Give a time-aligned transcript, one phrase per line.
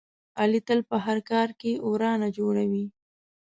[0.39, 2.85] علي تل په هر کار کې ورانه جوړوي.